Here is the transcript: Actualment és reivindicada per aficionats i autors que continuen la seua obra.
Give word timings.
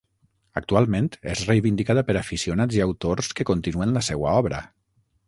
Actualment 0.59 1.09
és 1.33 1.43
reivindicada 1.49 2.03
per 2.07 2.15
aficionats 2.21 2.79
i 2.79 2.83
autors 2.87 3.31
que 3.41 3.47
continuen 3.51 3.95
la 3.99 4.05
seua 4.09 4.33
obra. 4.41 4.65